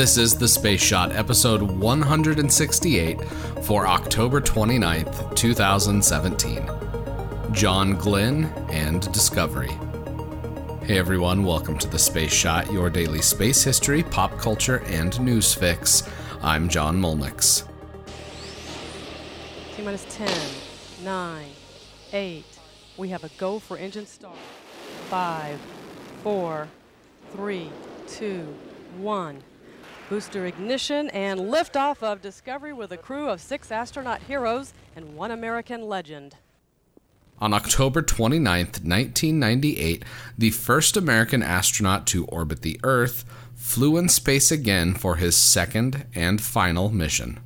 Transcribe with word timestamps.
This 0.00 0.16
is 0.16 0.34
the 0.34 0.48
Space 0.48 0.80
Shot, 0.80 1.12
episode 1.12 1.60
168 1.60 3.22
for 3.64 3.86
October 3.86 4.40
29th, 4.40 5.36
2017. 5.36 6.70
John 7.52 7.96
Glenn 7.96 8.46
and 8.70 9.12
Discovery. 9.12 9.68
Hey 10.86 10.96
everyone, 10.96 11.44
welcome 11.44 11.76
to 11.76 11.86
the 11.86 11.98
Space 11.98 12.32
Shot, 12.32 12.72
your 12.72 12.88
daily 12.88 13.20
space 13.20 13.62
history, 13.62 14.02
pop 14.02 14.38
culture, 14.38 14.78
and 14.86 15.20
news 15.20 15.52
fix. 15.52 16.02
I'm 16.40 16.70
John 16.70 16.98
Molnix. 16.98 17.68
T 19.76 19.82
minus 19.82 20.06
10, 20.08 20.30
9, 21.04 21.46
8. 22.14 22.44
We 22.96 23.10
have 23.10 23.24
a 23.24 23.30
go 23.36 23.58
for 23.58 23.76
engine 23.76 24.06
start. 24.06 24.38
5, 25.10 25.60
4, 26.22 26.68
3, 27.34 27.70
2, 28.08 28.54
1. 28.96 29.42
Booster 30.10 30.44
ignition 30.44 31.08
and 31.10 31.38
liftoff 31.38 32.02
of 32.02 32.20
Discovery 32.20 32.72
with 32.72 32.90
a 32.90 32.96
crew 32.96 33.28
of 33.28 33.40
six 33.40 33.70
astronaut 33.70 34.20
heroes 34.22 34.74
and 34.96 35.14
one 35.14 35.30
American 35.30 35.82
legend. 35.82 36.34
On 37.38 37.54
October 37.54 38.02
29, 38.02 38.42
1998, 38.42 40.04
the 40.36 40.50
first 40.50 40.96
American 40.96 41.44
astronaut 41.44 42.08
to 42.08 42.24
orbit 42.24 42.62
the 42.62 42.80
Earth 42.82 43.24
flew 43.54 43.96
in 43.96 44.08
space 44.08 44.50
again 44.50 44.94
for 44.94 45.14
his 45.14 45.36
second 45.36 46.04
and 46.12 46.40
final 46.40 46.88
mission. 46.88 47.38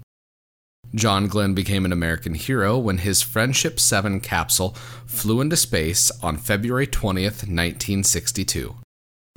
John 0.94 1.26
Glenn 1.28 1.52
became 1.52 1.84
an 1.84 1.92
American 1.92 2.32
hero 2.32 2.78
when 2.78 2.96
his 2.96 3.20
Friendship 3.20 3.78
7 3.78 4.20
capsule 4.20 4.74
flew 5.04 5.42
into 5.42 5.56
space 5.56 6.10
on 6.22 6.38
February 6.38 6.86
20th, 6.86 7.44
1962. 7.44 8.74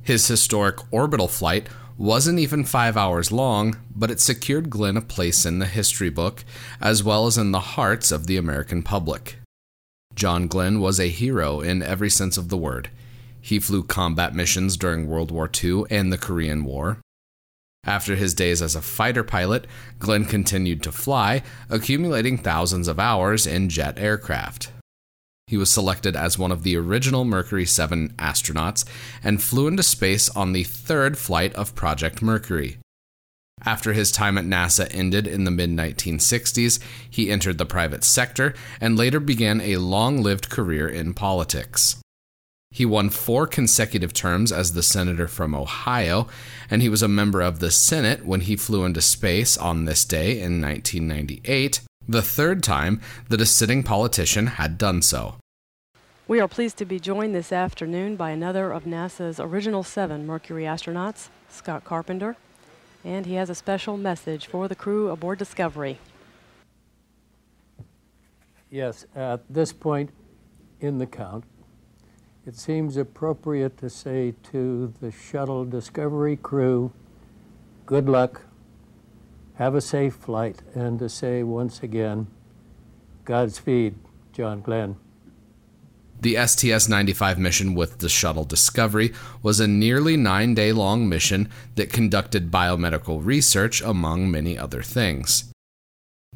His 0.02 0.28
historic 0.28 0.78
orbital 0.90 1.28
flight 1.28 1.68
wasn't 1.98 2.38
even 2.38 2.62
five 2.62 2.96
hours 2.96 3.32
long, 3.32 3.76
but 3.94 4.10
it 4.10 4.20
secured 4.20 4.70
Glenn 4.70 4.96
a 4.96 5.02
place 5.02 5.44
in 5.44 5.58
the 5.58 5.66
history 5.66 6.08
book, 6.08 6.44
as 6.80 7.02
well 7.02 7.26
as 7.26 7.36
in 7.36 7.50
the 7.50 7.60
hearts 7.60 8.12
of 8.12 8.28
the 8.28 8.36
American 8.36 8.82
public. 8.84 9.38
John 10.14 10.46
Glenn 10.46 10.80
was 10.80 11.00
a 11.00 11.08
hero 11.08 11.60
in 11.60 11.82
every 11.82 12.08
sense 12.08 12.36
of 12.36 12.48
the 12.48 12.56
word. 12.56 12.90
He 13.40 13.58
flew 13.58 13.82
combat 13.82 14.34
missions 14.34 14.76
during 14.76 15.08
World 15.08 15.30
War 15.30 15.50
II 15.62 15.84
and 15.90 16.12
the 16.12 16.18
Korean 16.18 16.64
War. 16.64 16.98
After 17.84 18.16
his 18.16 18.34
days 18.34 18.62
as 18.62 18.76
a 18.76 18.82
fighter 18.82 19.24
pilot, 19.24 19.66
Glenn 19.98 20.24
continued 20.24 20.82
to 20.84 20.92
fly, 20.92 21.42
accumulating 21.68 22.38
thousands 22.38 22.86
of 22.86 23.00
hours 23.00 23.46
in 23.46 23.68
jet 23.68 23.98
aircraft. 23.98 24.70
He 25.48 25.56
was 25.56 25.70
selected 25.70 26.14
as 26.14 26.38
one 26.38 26.52
of 26.52 26.62
the 26.62 26.76
original 26.76 27.24
Mercury 27.24 27.64
7 27.64 28.10
astronauts 28.18 28.84
and 29.24 29.42
flew 29.42 29.66
into 29.66 29.82
space 29.82 30.28
on 30.28 30.52
the 30.52 30.62
third 30.62 31.16
flight 31.16 31.54
of 31.54 31.74
Project 31.74 32.20
Mercury. 32.20 32.76
After 33.64 33.94
his 33.94 34.12
time 34.12 34.36
at 34.36 34.44
NASA 34.44 34.86
ended 34.94 35.26
in 35.26 35.44
the 35.44 35.50
mid 35.50 35.70
1960s, 35.70 36.78
he 37.08 37.30
entered 37.30 37.56
the 37.56 37.64
private 37.64 38.04
sector 38.04 38.54
and 38.78 38.98
later 38.98 39.18
began 39.18 39.62
a 39.62 39.78
long 39.78 40.22
lived 40.22 40.50
career 40.50 40.86
in 40.86 41.14
politics. 41.14 41.96
He 42.70 42.84
won 42.84 43.08
four 43.08 43.46
consecutive 43.46 44.12
terms 44.12 44.52
as 44.52 44.74
the 44.74 44.82
senator 44.82 45.26
from 45.26 45.54
Ohio, 45.54 46.28
and 46.70 46.82
he 46.82 46.90
was 46.90 47.02
a 47.02 47.08
member 47.08 47.40
of 47.40 47.60
the 47.60 47.70
Senate 47.70 48.26
when 48.26 48.42
he 48.42 48.54
flew 48.54 48.84
into 48.84 49.00
space 49.00 49.56
on 49.56 49.86
this 49.86 50.04
day 50.04 50.32
in 50.32 50.60
1998, 50.60 51.80
the 52.08 52.22
third 52.22 52.62
time 52.62 53.00
that 53.28 53.40
a 53.40 53.46
sitting 53.46 53.82
politician 53.82 54.46
had 54.46 54.78
done 54.78 55.02
so. 55.02 55.36
We 56.26 56.40
are 56.40 56.48
pleased 56.48 56.78
to 56.78 56.84
be 56.84 56.98
joined 56.98 57.34
this 57.34 57.52
afternoon 57.52 58.16
by 58.16 58.30
another 58.30 58.72
of 58.72 58.84
NASA's 58.84 59.38
original 59.38 59.82
seven 59.82 60.26
Mercury 60.26 60.64
astronauts, 60.64 61.28
Scott 61.48 61.84
Carpenter, 61.84 62.36
and 63.04 63.26
he 63.26 63.34
has 63.34 63.48
a 63.48 63.54
special 63.54 63.96
message 63.96 64.46
for 64.46 64.68
the 64.68 64.74
crew 64.74 65.10
aboard 65.10 65.38
Discovery. 65.38 65.98
Yes, 68.70 69.06
at 69.14 69.40
this 69.48 69.72
point 69.72 70.10
in 70.80 70.98
the 70.98 71.06
count, 71.06 71.44
it 72.46 72.56
seems 72.56 72.96
appropriate 72.96 73.78
to 73.78 73.88
say 73.88 74.34
to 74.52 74.92
the 75.00 75.10
shuttle 75.10 75.64
Discovery 75.64 76.36
crew, 76.36 76.92
good 77.86 78.08
luck, 78.08 78.42
have 79.58 79.74
a 79.74 79.80
safe 79.80 80.14
flight, 80.14 80.62
and 80.74 81.00
to 81.00 81.08
say 81.08 81.42
once 81.42 81.82
again, 81.82 82.28
Godspeed, 83.24 83.96
John 84.32 84.60
Glenn. 84.60 84.96
The 86.20 86.36
STS 86.46 86.88
95 86.88 87.38
mission 87.38 87.74
with 87.74 87.98
the 87.98 88.08
shuttle 88.08 88.44
Discovery 88.44 89.12
was 89.42 89.58
a 89.58 89.66
nearly 89.66 90.16
nine 90.16 90.54
day 90.54 90.72
long 90.72 91.08
mission 91.08 91.48
that 91.74 91.92
conducted 91.92 92.52
biomedical 92.52 93.20
research, 93.24 93.82
among 93.82 94.30
many 94.30 94.56
other 94.56 94.82
things. 94.82 95.52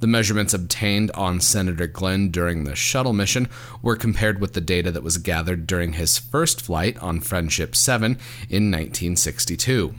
The 0.01 0.09
measurements 0.09 0.53
obtained 0.53 1.13
on 1.13 1.41
Senator 1.41 1.87
Glenn 1.87 2.31
during 2.31 2.65
the 2.65 2.75
shuttle 2.75 3.13
mission 3.13 3.49
were 3.83 3.95
compared 3.95 4.41
with 4.41 4.55
the 4.55 4.61
data 4.61 4.91
that 4.91 5.05
was 5.05 5.19
gathered 5.19 5.69
during 5.69 5.93
his 5.93 6.19
first 6.19 6.61
flight 6.61 6.99
on 6.99 7.21
Friendship 7.21 7.77
7 7.77 8.13
in 8.49 8.71
1962. 8.71 9.95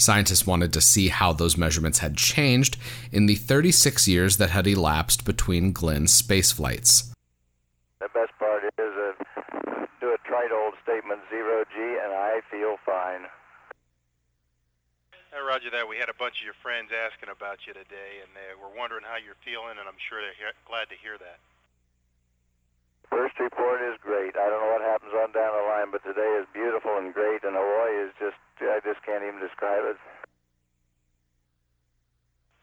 Scientists 0.00 0.46
wanted 0.46 0.72
to 0.72 0.80
see 0.80 1.08
how 1.08 1.32
those 1.32 1.56
measurements 1.56 1.98
had 1.98 2.16
changed 2.16 2.78
in 3.12 3.26
the 3.26 3.34
36 3.34 4.06
years 4.08 4.36
that 4.38 4.50
had 4.50 4.66
elapsed 4.66 5.24
between 5.24 5.72
Glenn's 5.72 6.14
space 6.14 6.52
flights. 6.52 7.12
The 8.00 8.08
best 8.14 8.32
part 8.38 8.64
is 8.64 8.72
uh, 8.78 9.84
do 10.00 10.14
a 10.14 10.18
trite 10.24 10.52
old 10.52 10.74
statement, 10.82 11.20
zero 11.28 11.64
G, 11.74 11.76
and 11.76 12.12
I 12.14 12.40
feel 12.50 12.76
fine. 12.86 13.28
Hey, 15.30 15.42
Roger 15.46 15.70
that. 15.70 15.86
We 15.86 15.98
had 15.98 16.08
a 16.08 16.16
bunch 16.16 16.40
of 16.40 16.44
your 16.48 16.58
friends 16.62 16.90
asking 16.90 17.28
about 17.28 17.66
you 17.66 17.74
today, 17.74 18.24
and 18.24 18.30
they 18.34 18.56
were 18.56 18.72
wondering 18.72 19.04
how 19.04 19.20
you're 19.20 19.38
feeling, 19.44 19.76
and 19.78 19.86
I'm 19.86 20.00
sure 20.00 20.22
they're 20.22 20.38
he- 20.38 20.58
glad 20.64 20.88
to 20.90 20.96
hear 20.98 21.18
that. 21.18 21.38
First 23.10 23.38
report 23.42 23.82
is 23.82 23.98
great. 24.00 24.38
I 24.38 24.46
don't 24.48 24.62
know 24.62 24.70
what 24.70 24.86
happens 24.86 25.10
on 25.12 25.34
down 25.34 25.50
the 25.50 25.66
line, 25.66 25.90
but 25.90 26.02
today 26.06 26.38
is 26.40 26.46
beautiful 26.54 26.94
and 26.96 27.12
great, 27.12 27.42
and 27.42 27.58
Hawaii 27.58 28.06
is 28.06 28.14
just, 28.22 28.38
I 28.62 28.78
just 28.86 28.99
can't 29.10 29.24
even 29.24 29.40
describe 29.40 29.84
it. 29.84 29.96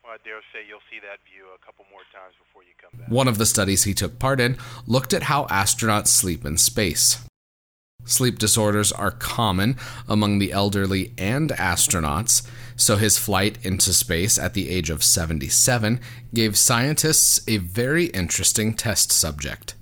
Well, 0.03 0.13
I 0.13 0.17
dare 0.23 0.39
say 0.53 0.59
you'll 0.67 0.79
see 0.89 0.99
that 1.01 1.19
view 1.27 1.45
a 1.53 1.65
couple 1.65 1.85
more 1.91 2.07
times 2.13 2.35
before 2.39 2.63
you 2.63 2.71
come 2.81 2.97
back. 2.97 3.09
One 3.09 3.27
of 3.27 3.37
the 3.37 3.45
studies 3.45 3.83
he 3.83 3.93
took 3.93 4.19
part 4.19 4.39
in 4.39 4.57
looked 4.85 5.13
at 5.13 5.23
how 5.23 5.45
astronauts 5.45 6.07
sleep 6.07 6.45
in 6.45 6.57
space. 6.57 7.23
Sleep 8.05 8.39
disorders 8.39 8.93
are 8.93 9.11
common 9.11 9.75
among 10.07 10.39
the 10.39 10.53
elderly 10.53 11.13
and 11.17 11.49
astronauts, 11.49 12.47
so 12.77 12.95
his 12.95 13.17
flight 13.17 13.57
into 13.65 13.91
space 13.91 14.39
at 14.39 14.53
the 14.53 14.69
age 14.69 14.89
of 14.89 15.03
77 15.03 15.99
gave 16.33 16.57
scientists 16.57 17.41
a 17.49 17.57
very 17.57 18.05
interesting 18.05 18.73
test 18.73 19.11
subject. 19.11 19.75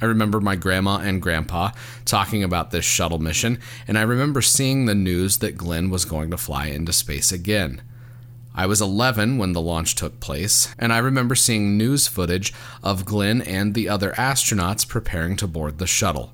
I 0.00 0.06
remember 0.06 0.40
my 0.40 0.54
grandma 0.54 0.98
and 0.98 1.20
grandpa 1.20 1.70
talking 2.04 2.44
about 2.44 2.70
this 2.70 2.84
shuttle 2.84 3.18
mission, 3.18 3.58
and 3.86 3.98
I 3.98 4.02
remember 4.02 4.40
seeing 4.40 4.86
the 4.86 4.94
news 4.94 5.38
that 5.38 5.56
Glenn 5.56 5.90
was 5.90 6.04
going 6.04 6.30
to 6.30 6.36
fly 6.36 6.66
into 6.66 6.92
space 6.92 7.32
again. 7.32 7.82
I 8.54 8.66
was 8.66 8.80
11 8.80 9.38
when 9.38 9.52
the 9.52 9.60
launch 9.60 9.94
took 9.94 10.20
place, 10.20 10.74
and 10.78 10.92
I 10.92 10.98
remember 10.98 11.34
seeing 11.34 11.76
news 11.76 12.06
footage 12.06 12.52
of 12.82 13.04
Glenn 13.04 13.42
and 13.42 13.74
the 13.74 13.88
other 13.88 14.12
astronauts 14.12 14.86
preparing 14.86 15.36
to 15.36 15.46
board 15.46 15.78
the 15.78 15.86
shuttle. 15.86 16.32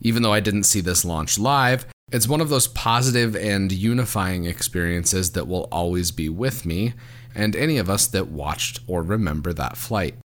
Even 0.00 0.22
though 0.22 0.32
I 0.32 0.40
didn't 0.40 0.64
see 0.64 0.80
this 0.80 1.04
launch 1.04 1.38
live, 1.38 1.84
it's 2.10 2.28
one 2.28 2.40
of 2.40 2.48
those 2.48 2.68
positive 2.68 3.36
and 3.36 3.70
unifying 3.70 4.44
experiences 4.46 5.32
that 5.32 5.46
will 5.46 5.68
always 5.70 6.10
be 6.10 6.28
with 6.28 6.64
me 6.64 6.94
and 7.34 7.54
any 7.54 7.78
of 7.78 7.88
us 7.88 8.06
that 8.08 8.28
watched 8.28 8.80
or 8.86 9.02
remember 9.02 9.52
that 9.52 9.76
flight. 9.76 10.16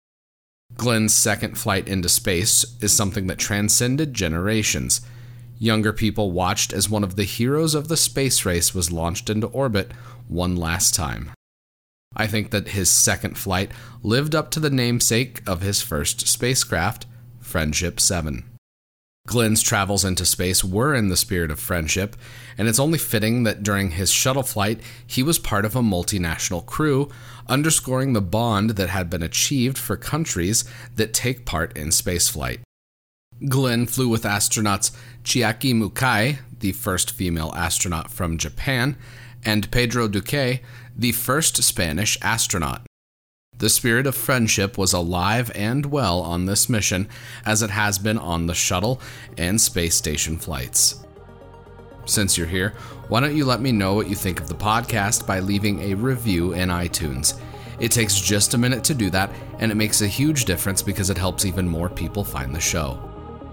Glenn's 0.76 1.14
second 1.14 1.56
flight 1.56 1.88
into 1.88 2.08
space 2.08 2.64
is 2.80 2.92
something 2.92 3.26
that 3.28 3.38
transcended 3.38 4.12
generations. 4.14 5.00
Younger 5.58 5.92
people 5.92 6.32
watched 6.32 6.72
as 6.72 6.90
one 6.90 7.04
of 7.04 7.16
the 7.16 7.24
heroes 7.24 7.74
of 7.74 7.88
the 7.88 7.96
space 7.96 8.44
race 8.44 8.74
was 8.74 8.92
launched 8.92 9.30
into 9.30 9.46
orbit 9.48 9.92
one 10.26 10.56
last 10.56 10.94
time. 10.94 11.30
I 12.16 12.26
think 12.26 12.50
that 12.50 12.68
his 12.68 12.90
second 12.90 13.38
flight 13.38 13.70
lived 14.02 14.34
up 14.34 14.50
to 14.52 14.60
the 14.60 14.70
namesake 14.70 15.42
of 15.46 15.62
his 15.62 15.82
first 15.82 16.26
spacecraft, 16.28 17.06
Friendship 17.40 18.00
7. 18.00 18.44
Glenn's 19.26 19.62
travels 19.62 20.04
into 20.04 20.26
space 20.26 20.62
were 20.62 20.94
in 20.94 21.08
the 21.08 21.16
spirit 21.16 21.50
of 21.50 21.58
friendship, 21.58 22.14
and 22.58 22.68
it's 22.68 22.78
only 22.78 22.98
fitting 22.98 23.44
that 23.44 23.62
during 23.62 23.92
his 23.92 24.10
shuttle 24.10 24.42
flight, 24.42 24.80
he 25.06 25.22
was 25.22 25.38
part 25.38 25.64
of 25.64 25.74
a 25.74 25.80
multinational 25.80 26.64
crew, 26.64 27.10
underscoring 27.48 28.12
the 28.12 28.20
bond 28.20 28.70
that 28.70 28.90
had 28.90 29.08
been 29.08 29.22
achieved 29.22 29.78
for 29.78 29.96
countries 29.96 30.64
that 30.96 31.14
take 31.14 31.46
part 31.46 31.76
in 31.76 31.88
spaceflight. 31.88 32.60
Glenn 33.48 33.86
flew 33.86 34.08
with 34.08 34.24
astronauts 34.24 34.94
Chiaki 35.24 35.74
Mukai, 35.74 36.38
the 36.60 36.72
first 36.72 37.10
female 37.10 37.52
astronaut 37.56 38.10
from 38.10 38.38
Japan, 38.38 38.96
and 39.44 39.70
Pedro 39.70 40.06
Duque, 40.06 40.60
the 40.94 41.12
first 41.12 41.62
Spanish 41.62 42.18
astronaut. 42.22 42.86
The 43.58 43.68
spirit 43.68 44.06
of 44.06 44.16
friendship 44.16 44.76
was 44.76 44.92
alive 44.92 45.50
and 45.54 45.86
well 45.86 46.20
on 46.20 46.46
this 46.46 46.68
mission, 46.68 47.08
as 47.46 47.62
it 47.62 47.70
has 47.70 47.98
been 47.98 48.18
on 48.18 48.46
the 48.46 48.54
shuttle 48.54 49.00
and 49.38 49.60
space 49.60 49.94
station 49.94 50.36
flights. 50.36 51.04
Since 52.04 52.36
you're 52.36 52.46
here, 52.46 52.74
why 53.08 53.20
don't 53.20 53.36
you 53.36 53.44
let 53.44 53.60
me 53.60 53.70
know 53.70 53.94
what 53.94 54.08
you 54.08 54.16
think 54.16 54.40
of 54.40 54.48
the 54.48 54.54
podcast 54.54 55.26
by 55.26 55.40
leaving 55.40 55.80
a 55.80 55.94
review 55.94 56.52
in 56.52 56.68
iTunes? 56.68 57.40
It 57.80 57.92
takes 57.92 58.20
just 58.20 58.54
a 58.54 58.58
minute 58.58 58.84
to 58.84 58.94
do 58.94 59.08
that, 59.10 59.30
and 59.58 59.70
it 59.70 59.76
makes 59.76 60.02
a 60.02 60.06
huge 60.06 60.44
difference 60.44 60.82
because 60.82 61.08
it 61.08 61.18
helps 61.18 61.44
even 61.44 61.68
more 61.68 61.88
people 61.88 62.24
find 62.24 62.54
the 62.54 62.60
show. 62.60 62.98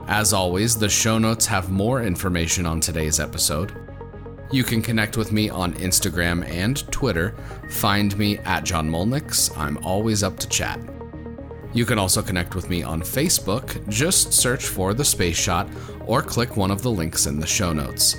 As 0.08 0.34
always, 0.34 0.76
the 0.76 0.90
show 0.90 1.20
notes 1.20 1.46
have 1.46 1.70
more 1.70 2.04
information 2.04 2.66
on 2.66 2.80
today's 2.80 3.20
episode. 3.20 3.91
You 4.52 4.66
can 4.66 4.82
connect 4.82 5.16
with 5.16 5.32
me 5.32 5.50
on 5.50 5.74
Instagram 5.76 6.46
and 6.46 6.86
Twitter. 6.92 7.34
Find 7.70 8.18
me 8.18 8.38
at 8.40 8.66
John 8.66 8.90
Molnix. 8.90 9.58
I'm 9.58 9.78
always 9.78 10.24
up 10.24 10.38
to 10.40 10.50
chat. 10.50 10.78
You 11.74 11.86
can 11.86 11.98
also 11.98 12.22
connect 12.22 12.54
with 12.54 12.70
me 12.70 12.84
on 12.84 13.02
Facebook. 13.02 13.88
Just 13.88 14.34
search 14.34 14.66
for 14.66 14.94
The 14.94 15.06
Space 15.06 15.38
Shot 15.38 15.70
or 16.06 16.22
click 16.22 16.58
one 16.58 16.70
of 16.70 16.82
the 16.82 16.92
links 16.92 17.28
in 17.28 17.40
the 17.40 17.48
show 17.48 17.72
notes. 17.72 18.18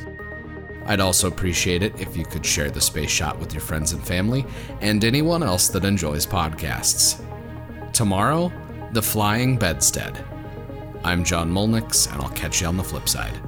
I'd 0.87 1.01
also 1.01 1.29
appreciate 1.29 1.83
it 1.83 2.01
if 2.01 2.17
you 2.17 2.25
could 2.25 2.47
share 2.47 2.71
The 2.71 2.81
Space 2.81 3.11
Shot 3.11 3.39
with 3.39 3.53
your 3.53 3.61
friends 3.61 3.93
and 3.93 4.03
family 4.03 4.47
and 4.81 5.05
anyone 5.05 5.43
else 5.43 5.69
that 5.69 5.85
enjoys 5.85 6.27
podcasts. 6.27 7.23
Tomorrow, 7.93 8.51
The 8.93 9.03
Flying 9.03 9.59
Bedstead. 9.59 10.25
I'm 11.05 11.25
John 11.25 11.53
Molnix, 11.53 12.11
and 12.11 12.23
I'll 12.23 12.31
catch 12.31 12.63
you 12.63 12.69
on 12.69 12.79
the 12.79 12.85
flip 12.85 13.07
side. 13.07 13.39